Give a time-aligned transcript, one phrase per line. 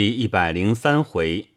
[0.00, 1.48] 第一百零三回，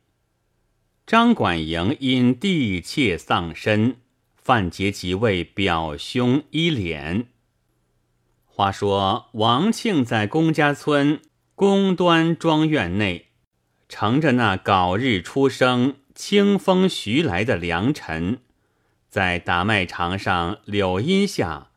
[1.08, 3.96] 张管营因弟妾丧身，
[4.36, 7.28] 范杰即为表兄依脸。
[8.44, 11.22] 话说王庆在公家村
[11.56, 13.28] 公端庄院内，
[13.88, 18.40] 乘着那槁日初升、清风徐来的良辰，
[19.08, 21.70] 在打麦场上柳荫下，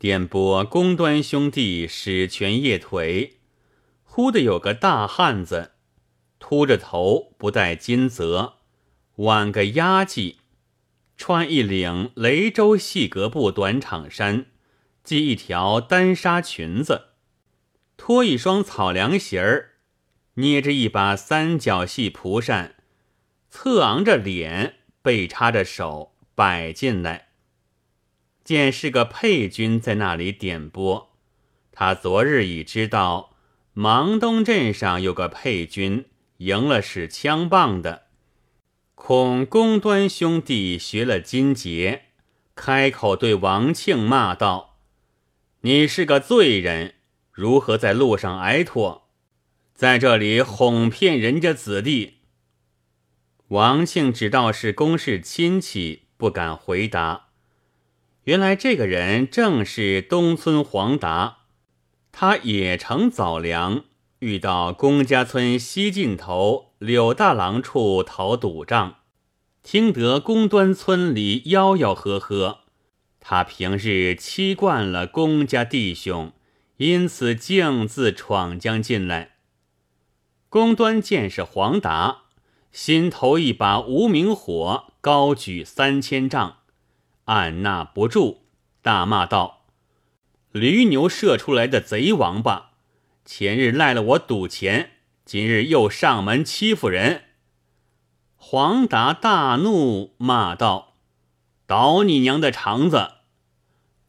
[0.00, 3.34] 点拨公端兄弟使拳夜腿，
[4.02, 5.70] 忽的有个大汉子。
[6.38, 8.54] 秃着头，不戴金泽，
[9.16, 10.36] 挽个压髻，
[11.16, 14.46] 穿一领雷州细格布短长衫，
[15.02, 17.08] 系一条单纱裙子，
[17.96, 19.70] 脱一双草凉鞋儿，
[20.34, 22.74] 捏着一把三角细蒲扇，
[23.48, 27.28] 侧昂着脸，背插着手摆进来。
[28.42, 31.16] 见是个配军在那里点拨，
[31.72, 33.36] 他昨日已知道
[33.72, 36.04] 芒东镇上有个配军。
[36.38, 38.06] 赢了使枪棒的，
[38.94, 42.06] 恐公端兄弟学了金节，
[42.54, 44.78] 开口对王庆骂道
[45.62, 46.94] ：“你是个罪人，
[47.30, 49.08] 如何在路上挨拖，
[49.74, 52.14] 在这里哄骗人家子弟？”
[53.48, 57.28] 王庆只道是公事亲戚，不敢回答。
[58.24, 61.40] 原来这个人正是东村黄达，
[62.10, 63.84] 他也乘早粮。
[64.24, 68.96] 遇到公家村西尽头柳大郎处讨赌账，
[69.62, 72.60] 听得公端村里吆吆喝喝，
[73.20, 76.32] 他平日欺惯了公家弟兄，
[76.78, 79.32] 因此径自闯将进来。
[80.48, 82.22] 公端见是黄达，
[82.72, 86.60] 心头一把无名火高举三千丈，
[87.26, 88.38] 按捺不住，
[88.80, 89.66] 大骂道
[90.50, 92.70] ：“驴牛射出来的贼王八！”
[93.24, 94.90] 前日赖了我赌钱，
[95.24, 97.22] 今日又上门欺负人。
[98.36, 100.96] 黄达大怒，骂道
[101.66, 103.12] ：“倒你娘的肠子！”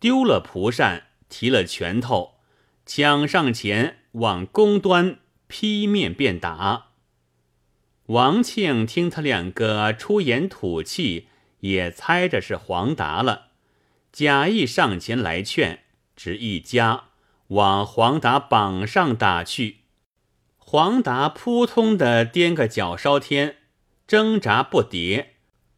[0.01, 2.35] 丢了蒲扇，提了拳头，
[2.85, 6.87] 抢上前往公端劈面便打。
[8.07, 11.29] 王庆听他两个出言吐气，
[11.61, 13.47] 也猜着是黄达了，
[14.11, 15.85] 假意上前来劝，
[16.17, 17.05] 只一夹。
[17.49, 19.81] 往黄达膀上打去，
[20.57, 23.57] 黄达扑通的颠个脚烧天，
[24.07, 25.25] 挣扎不迭，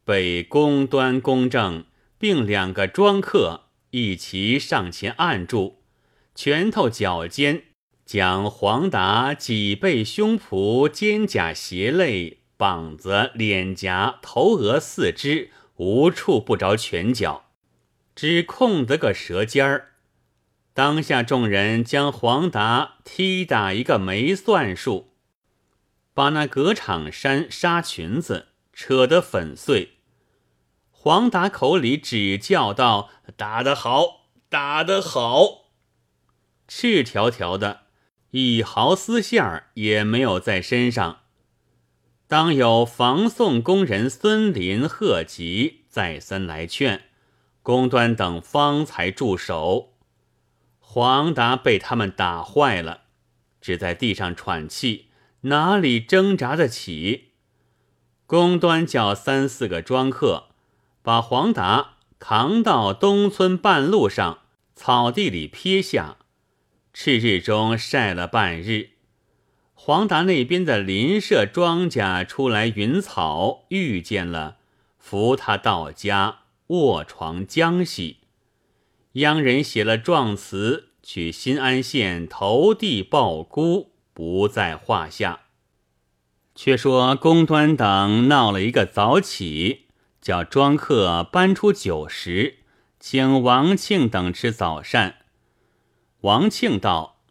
[0.02, 1.84] 被公端、公正
[2.18, 5.82] 并两个庄客一齐上前按住，
[6.34, 7.64] 拳头脚尖
[8.06, 17.50] 将黄达脊背、胸脯、肩胛、鞋肋、膀子、脸颊、头额、四肢无处不着拳脚，
[18.14, 19.92] 只空得个舌尖儿。
[20.78, 25.08] 当下众人将黄达踢打一个没算数，
[26.14, 29.94] 把那革场衫纱裙子扯得粉碎。
[30.92, 35.64] 黄达口里只叫道：“打得好，打得好！”
[36.68, 37.80] 赤条条的，
[38.30, 41.22] 一毫丝线儿也没有在身上。
[42.28, 47.06] 当有防送工人孙林、贺吉再三来劝，
[47.64, 49.97] 公端等方才住手。
[50.98, 53.02] 黄达被他们打坏了，
[53.60, 55.10] 只在地上喘气，
[55.42, 57.34] 哪里挣扎得起？
[58.26, 60.48] 公端叫三四个庄客
[61.00, 64.40] 把黄达扛到东村半路上
[64.74, 66.16] 草地里撇下，
[66.92, 68.90] 赤日中晒了半日。
[69.74, 74.56] 黄达那边的邻舍庄稼出来云草，遇见了，
[74.98, 78.16] 扶他到家卧床将息。
[79.12, 85.40] 央人写了状词，去新安县投递报孤，不在话下。
[86.54, 89.86] 却说公端等闹了一个早起，
[90.20, 92.58] 叫庄客搬出酒食，
[93.00, 95.20] 请王庆等吃早膳。
[96.20, 97.22] 王庆道：“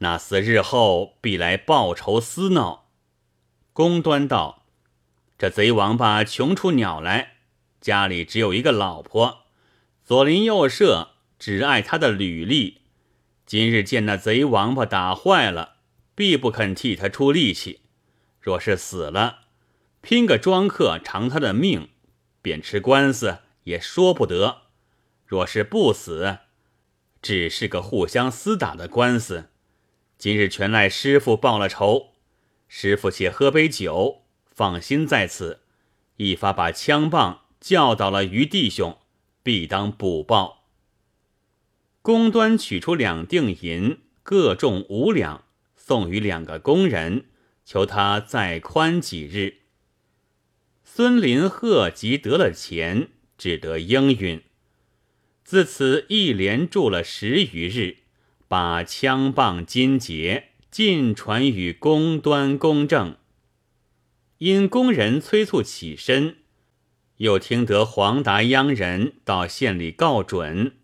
[0.00, 2.86] 那厮日后必来报仇私闹。”
[3.74, 4.64] 公端道
[5.36, 7.32] ：“这贼王八穷出鸟来，
[7.82, 9.40] 家里只有一个老婆，
[10.02, 11.08] 左邻右舍。”
[11.40, 12.79] 只爱他的履历，
[13.50, 15.78] 今日见那贼王八打坏了，
[16.14, 17.80] 必不肯替他出力气。
[18.40, 19.40] 若是死了，
[20.00, 21.88] 拼个庄客偿他的命，
[22.40, 24.68] 便吃官司也说不得；
[25.26, 26.38] 若是不死，
[27.20, 29.50] 只是个互相厮打的官司。
[30.16, 32.12] 今日全赖师傅报了仇，
[32.68, 35.62] 师傅且喝杯酒，放心在此，
[36.18, 38.96] 一发把枪棒教导了于弟兄，
[39.42, 40.59] 必当补报。
[42.02, 45.44] 公端取出两锭银，各重五两，
[45.76, 47.26] 送与两个工人，
[47.64, 49.58] 求他再宽几日。
[50.82, 54.42] 孙林鹤即得了钱，只得应允。
[55.44, 57.98] 自此一连住了十余日，
[58.48, 63.16] 把枪棒金节尽传与公端、公正。
[64.38, 66.38] 因工人催促起身，
[67.18, 70.76] 又听得黄达央人到县里告准，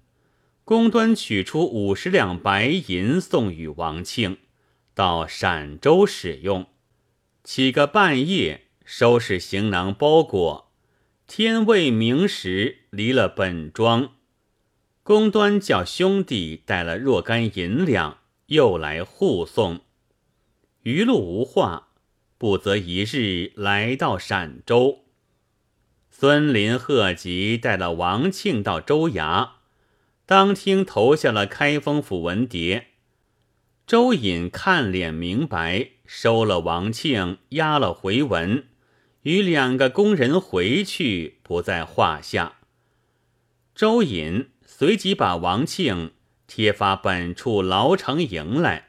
[0.67, 4.39] 公端取出五十两白银送与王庆，
[4.97, 6.67] 到陕州使用。
[7.45, 10.73] 起个半夜，收拾行囊包裹，
[11.29, 14.15] 天未明时离了本庄。
[15.05, 19.83] 公端叫兄弟带了若干银两，又来护送。
[20.83, 21.91] 余路无话。
[22.39, 25.05] 不则一日来到陕州，
[26.11, 29.51] 孙林贺吉带了王庆到州衙，
[30.27, 32.83] 当厅投下了开封府文牒。
[33.87, 38.67] 周隐看脸明白，收了王庆，押了回文，
[39.23, 42.55] 与两个工人回去不在话下。
[43.77, 46.15] 周隐随即把王庆
[46.49, 48.89] 贴发本处牢城营来。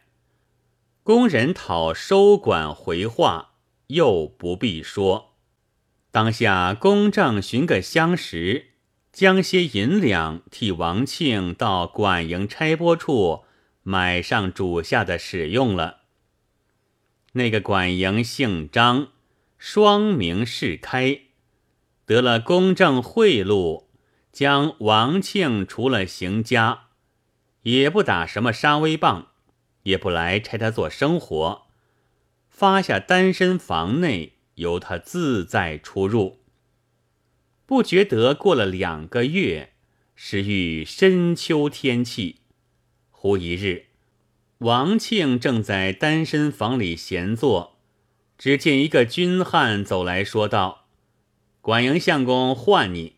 [1.04, 3.52] 工人讨收管回话，
[3.88, 5.36] 又不必说。
[6.10, 8.67] 当下公正寻个相识，
[9.18, 13.46] 将些银两替王庆到管营差拨处
[13.82, 16.02] 买上主下的使用了。
[17.32, 19.08] 那个管营姓张，
[19.58, 21.22] 双名世开，
[22.06, 23.86] 得了公正贿赂，
[24.32, 26.90] 将王庆除了行家，
[27.64, 29.30] 也不打什么杀威棒。
[29.82, 31.64] 也不来差他做生活，
[32.50, 36.37] 发下单身房内，由他自在出入。
[37.68, 39.74] 不觉得过了两个月，
[40.16, 42.38] 是遇深秋天气。
[43.12, 43.88] 忽一日，
[44.60, 47.78] 王庆正在单身房里闲坐，
[48.38, 50.86] 只见一个军汉走来说道
[51.60, 53.18] ：“管营相公唤你。”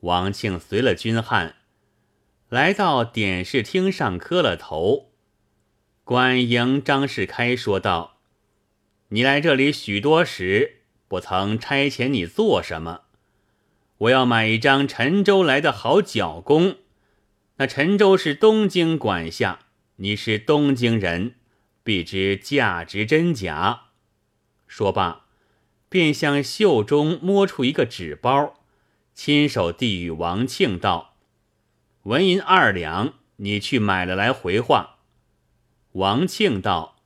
[0.00, 1.56] 王庆随了军汉，
[2.50, 5.14] 来到点视厅上磕了头。
[6.04, 8.18] 管营张世开说道
[9.08, 13.03] ：“你来这里许多时，不曾差遣你做什么？
[13.98, 16.76] 我要买一张陈州来的好脚弓。
[17.56, 19.60] 那陈州是东京管辖，
[19.96, 21.36] 你是东京人，
[21.82, 23.82] 必知价值真假。”
[24.66, 25.26] 说罢，
[25.88, 28.54] 便向袖中摸出一个纸包，
[29.14, 31.16] 亲手递与王庆道
[32.04, 34.96] ：“纹银二两，你去买了来回话。”
[35.92, 36.96] 王庆道：“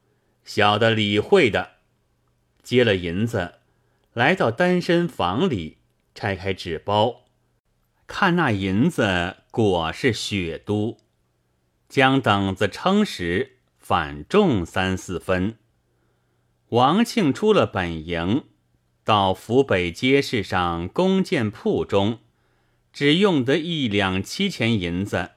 [0.44, 1.72] 小的理会的。”
[2.62, 3.56] 接了银子，
[4.14, 5.77] 来到单身房里，
[6.18, 7.26] 拆开纸包，
[8.08, 10.96] 看那银子果是血都，
[11.88, 15.54] 将等子称时，反重三四分。
[16.70, 18.42] 王庆出了本营，
[19.04, 22.18] 到府北街市上弓箭铺中，
[22.92, 25.30] 只用得一两七钱银子，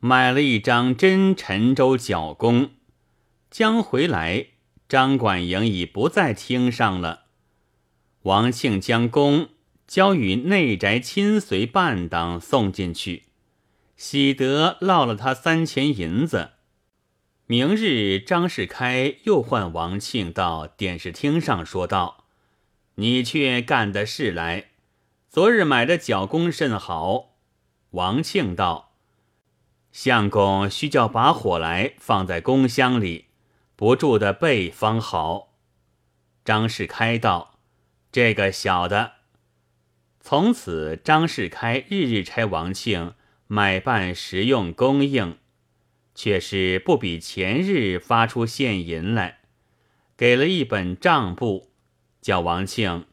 [0.00, 2.70] 买了一张真陈州角弓。
[3.52, 4.48] 将回来，
[4.88, 7.26] 张管营已不在厅上了。
[8.22, 9.50] 王庆将弓
[9.88, 13.24] 交与内宅亲随伴当送进去，
[13.96, 16.50] 喜得落了他三钱银子。
[17.46, 22.24] 明日张世开又唤王庆到电视厅上说道
[22.96, 24.66] ：“你却干的事来。
[25.30, 27.36] 昨日买的脚弓甚好。”
[27.92, 28.92] 王庆道
[29.90, 33.24] ：“相公需叫把火来放在弓箱里。”
[33.74, 35.54] 不住的背方好。
[36.44, 37.54] 张世开道
[38.12, 39.12] ：“这个小的。”
[40.20, 43.14] 从此，张世开日日差王庆
[43.46, 45.38] 买办实用供应，
[46.14, 49.38] 却是不比前日发出现银来。
[50.16, 51.70] 给了一本账簿，
[52.20, 53.06] 叫王庆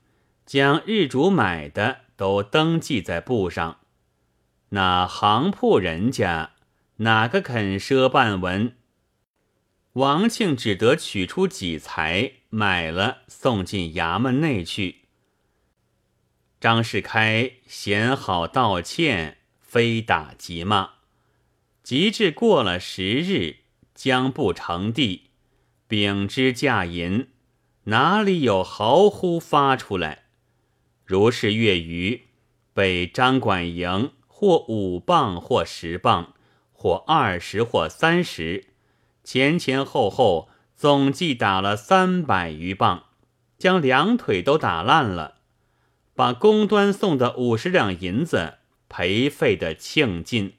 [0.45, 3.79] 将日主买的都登记在簿上。
[4.69, 6.51] 那行铺人家
[6.97, 8.75] 哪个肯赊半文？
[9.93, 15.04] 王庆只得取出几财买了，送进衙门内去。
[16.65, 20.93] 张世开嫌好道歉，非打即骂，
[21.83, 23.57] 及至过了十日，
[23.93, 25.29] 将不成地，
[25.87, 27.27] 秉之驾银，
[27.83, 30.23] 哪里有毫呼发出来？
[31.05, 32.23] 如是月余，
[32.73, 36.33] 被张管营或五磅，或十磅，
[36.73, 38.69] 或二十，或三十。
[39.23, 43.03] 前前后后总计打了三百余磅，
[43.59, 45.35] 将两腿都打烂了，
[46.15, 50.53] 把公端送的五十两银子赔费的庆尽。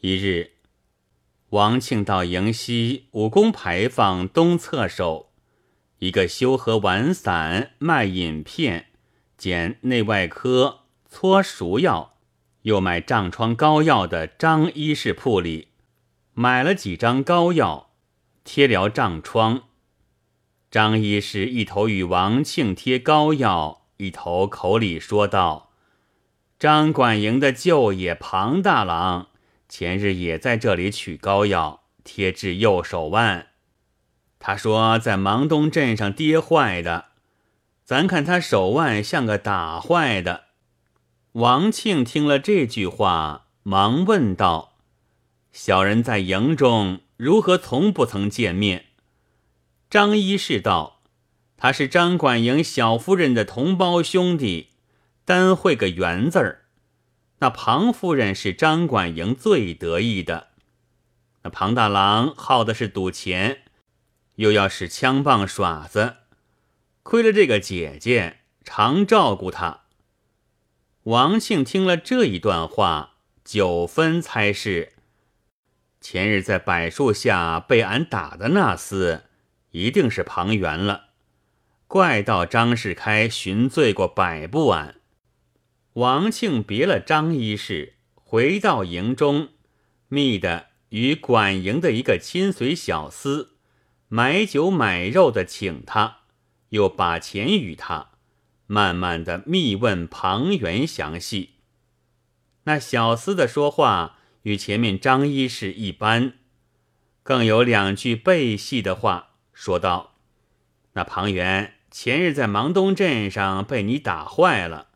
[0.00, 0.50] 一日，
[1.50, 5.30] 王庆到营西武功牌坊东侧首，
[6.00, 8.86] 一个修和丸散卖饮片，
[9.36, 12.16] 兼内外科搓熟药，
[12.62, 15.68] 又卖胀疮膏药的张医士铺里，
[16.34, 17.90] 买了几张膏药，
[18.42, 19.62] 贴疗胀疮。
[20.68, 25.70] 张医师一头与王庆贴膏药，一头口里说道
[26.58, 29.26] ：“张管营的舅爷庞大郎
[29.68, 33.48] 前日也在这里取膏药，贴至右手腕。
[34.38, 37.06] 他说在芒东镇上跌坏的，
[37.84, 40.44] 咱看他手腕像个打坏的。”
[41.32, 44.78] 王庆听了这句话，忙问道
[45.52, 48.86] ：“小人在营中如何从不曾见面？”
[49.90, 50.97] 张医士道
[51.60, 54.68] ：“他是张管营小夫人的同胞兄弟，
[55.24, 56.66] 单会个圆字儿。
[57.40, 60.48] 那庞夫人是张管营最得意的。
[61.42, 63.62] 那庞大郎好的是赌钱，
[64.36, 66.18] 又要使枪棒耍子，
[67.02, 69.80] 亏了这个姐姐常照顾他。”
[71.04, 74.92] 王庆听了这一段话，九分猜是
[76.00, 79.22] 前日在柏树下被俺打的那厮。
[79.70, 81.07] 一定是庞元了，
[81.88, 84.96] 怪道张世开寻罪过百不晚。
[85.94, 89.48] 王庆别了张医师，回到营中，
[90.08, 93.48] 密的与管营的一个亲随小厮
[94.08, 96.18] 买酒买肉的请他，
[96.68, 98.10] 又把钱与他，
[98.66, 101.54] 慢慢的密问庞元详细。
[102.64, 106.34] 那小厮的说话与前面张医师一般，
[107.22, 109.30] 更有两句背戏的话。
[109.54, 110.18] 说道
[110.92, 114.86] ：“那庞元前日在芒东镇上被你打坏了，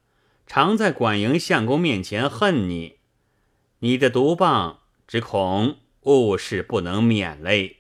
[0.47, 2.99] 常在管营相公面前恨你。
[3.81, 7.79] 你的毒棒只恐误事不能免嘞。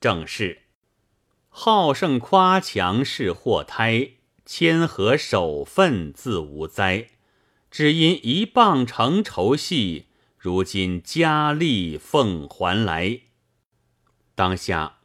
[0.00, 0.62] 正是
[1.50, 4.12] 好胜夸强是祸胎，
[4.46, 7.08] 谦和守分自无灾。
[7.70, 10.06] 只因一棒成仇戏，
[10.38, 13.20] 如今佳丽奉还来。
[14.34, 14.96] 当下。”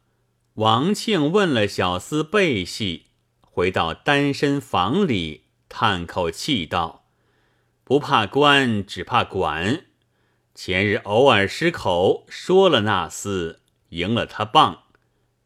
[0.56, 3.08] 王庆问了小厮背戏，
[3.56, 7.06] 回到单身房里，叹口气道
[7.84, 9.86] ：“不怕官，只怕管。
[10.54, 13.56] 前日偶尔失口，说了那厮，
[13.88, 14.82] 赢了他棒，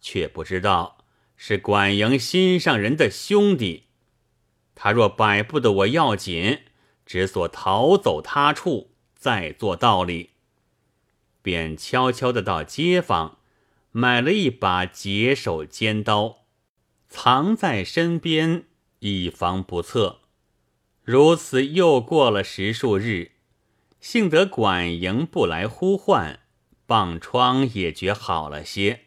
[0.00, 1.04] 却不知道
[1.36, 3.84] 是管营心上人的兄弟。
[4.74, 6.62] 他若摆不得我要紧，
[7.06, 10.30] 只所逃走他处，再做道理，
[11.42, 13.36] 便悄悄的到街坊。”
[13.92, 16.39] 买了一把解手尖刀，
[17.10, 18.66] 藏在身边，
[19.00, 20.20] 以防不测。
[21.02, 23.32] 如此又过了十数日，
[24.00, 26.38] 幸得管营不来呼唤，
[26.86, 29.00] 棒疮也觉好了些。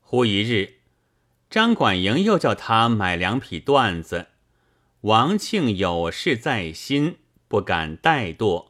[0.00, 0.74] 忽一日，
[1.50, 4.28] 张管营又叫他买两匹缎子，
[5.00, 7.16] 王庆有事在心，
[7.48, 8.68] 不敢怠惰，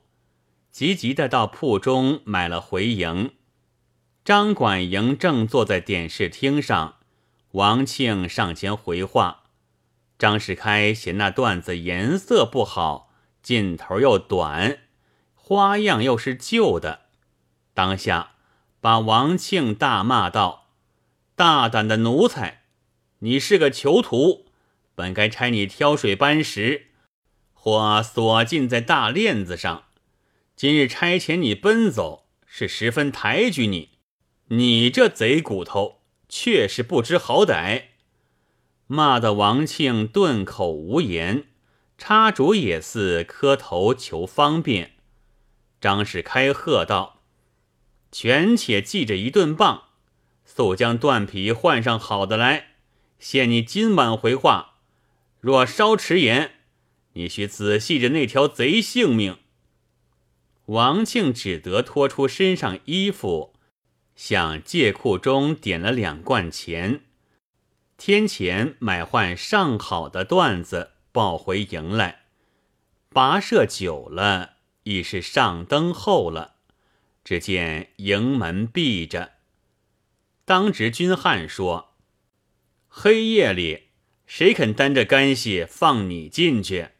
[0.72, 3.32] 急急的到铺中买了回营。
[4.24, 6.96] 张管营正坐在点视厅上，
[7.56, 9.44] 王庆上前回话。
[10.18, 13.10] 张世开嫌那缎子颜色不好，
[13.42, 14.80] 劲头又短，
[15.34, 17.06] 花样又是旧的，
[17.72, 18.32] 当下
[18.80, 20.68] 把王庆大骂道
[21.34, 22.64] ：“大胆的奴才，
[23.20, 24.44] 你是个囚徒，
[24.94, 26.88] 本该差你挑水搬石，
[27.54, 29.84] 或锁禁在大链子上。
[30.54, 33.96] 今日差遣你奔走，是十分抬举你。”
[34.48, 35.95] 你这贼骨头，
[36.28, 37.84] 却是不知好歹！
[38.86, 41.44] 骂得王庆顿口无言，
[41.98, 44.92] 插主也似磕头求方便。
[45.80, 47.22] 张氏开喝道
[48.12, 49.84] ：“权且记着一顿棒，
[50.44, 52.76] 速将断皮换上好的来，
[53.18, 54.74] 限你今晚回话。
[55.40, 56.52] 若稍迟延，
[57.14, 59.38] 你须仔细着那条贼性命。”
[60.66, 63.55] 王庆只得脱出身上衣服。
[64.16, 67.02] 向借库中点了两贯钱，
[67.96, 72.22] 天钱买换上好的缎子，抱回营来。
[73.12, 76.54] 跋涉久了，已是上灯后了。
[77.22, 79.32] 只见营门闭着。
[80.44, 81.96] 当值军汉说
[82.86, 83.88] ：“黑夜里，
[84.26, 86.90] 谁肯担着干系放你进去？”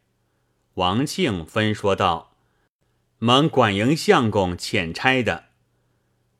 [0.75, 2.35] 王庆分说道
[3.19, 5.45] ：“蒙管营相公遣差的。”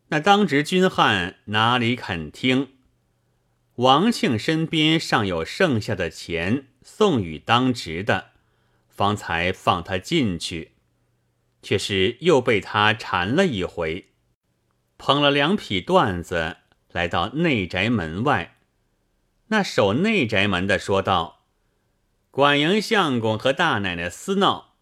[0.09, 2.69] 那当值军汉哪里肯听？
[3.75, 8.29] 王庆身边尚有剩下的钱送与当值的，
[8.87, 10.71] 方才放他进去，
[11.61, 14.07] 却是又被他缠了一回，
[14.97, 16.57] 捧了两匹缎子
[16.91, 18.57] 来到内宅门外，
[19.47, 21.43] 那守内宅门的说道
[22.31, 24.75] ：“管营相公和大奶奶私闹，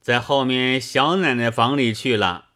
[0.00, 2.49] 在后面小奶奶房里去了。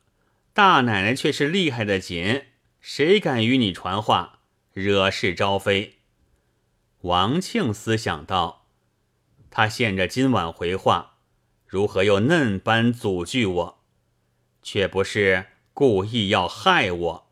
[0.55, 2.45] 大奶奶却是厉害的紧，
[2.81, 4.39] 谁敢与你传话，
[4.73, 5.99] 惹事招非？”
[7.03, 8.69] 王庆思想道，
[9.51, 11.17] 他现着今晚回话，
[11.67, 13.85] 如何又嫩般阻拒我？
[14.63, 17.31] 却不是故意要害我。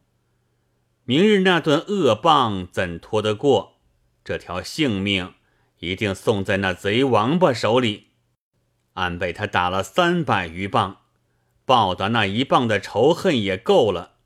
[1.04, 3.78] 明日那顿恶棒怎拖得过？
[4.24, 5.34] 这条性命
[5.78, 8.08] 一定送在那贼王八手里。
[8.94, 11.01] 俺被他打了三百余棒，
[11.72, 14.16] 报答那一棒的仇恨也够了。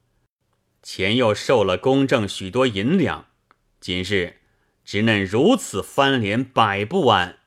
[0.82, 3.26] 前又受了公正许多银两，
[3.78, 4.38] 今日
[4.84, 7.38] 只嫩如此翻脸，百不完。